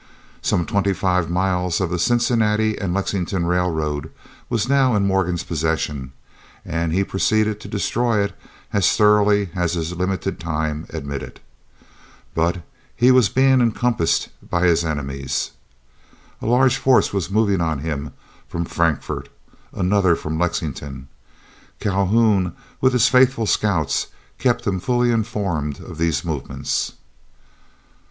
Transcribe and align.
Some 0.41 0.65
twenty 0.65 0.93
five 0.93 1.29
miles 1.29 1.79
of 1.79 1.91
the 1.91 1.99
Cincinnati 1.99 2.75
and 2.75 2.91
Lexington 2.91 3.45
railroad 3.45 4.09
was 4.49 4.67
now 4.67 4.95
in 4.95 5.05
Morgan's 5.05 5.43
possession, 5.43 6.11
and 6.65 6.91
he 6.91 7.03
proceeded 7.03 7.59
to 7.59 7.67
destroy 7.67 8.23
it 8.23 8.33
as 8.73 8.97
thoroughly 8.97 9.51
as 9.53 9.73
his 9.73 9.95
limited 9.95 10.39
time 10.39 10.87
admitted. 10.89 11.39
But 12.33 12.63
he 12.95 13.11
was 13.11 13.29
being 13.29 13.61
encompassed 13.61 14.29
by 14.41 14.65
his 14.65 14.83
enemies. 14.83 15.51
A 16.41 16.47
large 16.47 16.77
force 16.77 17.13
was 17.13 17.29
moving 17.29 17.61
on 17.61 17.77
him 17.77 18.11
from 18.47 18.65
Frankfort; 18.65 19.29
another 19.71 20.15
from 20.15 20.39
Lexington. 20.39 21.09
Calhoun 21.79 22.53
with 22.81 22.93
his 22.93 23.07
faithful 23.07 23.45
scouts 23.45 24.07
kept 24.39 24.65
him 24.65 24.79
fully 24.79 25.11
informed 25.11 25.79
of 25.79 25.99
these 25.99 26.25
movements. 26.25 26.93